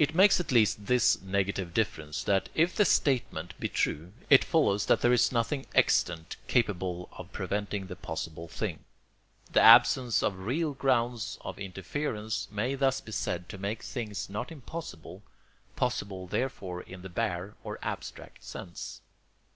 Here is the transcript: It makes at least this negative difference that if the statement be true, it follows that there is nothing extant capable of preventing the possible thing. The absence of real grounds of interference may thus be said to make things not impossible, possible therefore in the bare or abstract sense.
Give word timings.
It 0.00 0.16
makes 0.16 0.40
at 0.40 0.50
least 0.50 0.86
this 0.86 1.20
negative 1.22 1.72
difference 1.72 2.24
that 2.24 2.48
if 2.56 2.74
the 2.74 2.84
statement 2.84 3.54
be 3.60 3.68
true, 3.68 4.12
it 4.28 4.42
follows 4.42 4.86
that 4.86 5.00
there 5.00 5.12
is 5.12 5.30
nothing 5.30 5.66
extant 5.76 6.34
capable 6.48 7.08
of 7.12 7.30
preventing 7.30 7.86
the 7.86 7.94
possible 7.94 8.48
thing. 8.48 8.80
The 9.52 9.60
absence 9.60 10.24
of 10.24 10.40
real 10.40 10.72
grounds 10.74 11.38
of 11.42 11.56
interference 11.60 12.48
may 12.50 12.74
thus 12.74 13.00
be 13.00 13.12
said 13.12 13.48
to 13.50 13.56
make 13.56 13.84
things 13.84 14.28
not 14.28 14.50
impossible, 14.50 15.22
possible 15.76 16.26
therefore 16.26 16.82
in 16.82 17.02
the 17.02 17.08
bare 17.08 17.54
or 17.62 17.78
abstract 17.80 18.42
sense. 18.42 19.02